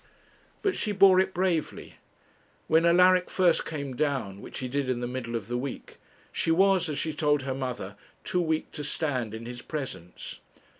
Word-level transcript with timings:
But 0.63 0.75
she 0.75 0.93
bore 0.93 1.19
it 1.19 1.31
bravely. 1.31 1.97
When 2.65 2.87
Alaric 2.87 3.29
first 3.29 3.67
came 3.67 3.95
down, 3.95 4.41
which 4.41 4.57
he 4.57 4.67
did 4.67 4.89
in 4.89 4.99
the 4.99 5.05
middle 5.05 5.35
of 5.35 5.47
the 5.47 5.59
week, 5.59 5.97
she 6.31 6.49
was, 6.49 6.89
as 6.89 6.97
she 6.97 7.13
told 7.13 7.43
her 7.43 7.53
mother, 7.53 7.95
too 8.23 8.41
weak 8.41 8.71
to 8.71 8.83
stand 8.83 9.35
in 9.35 9.45
his 9.45 9.61
presence. 9.61 10.39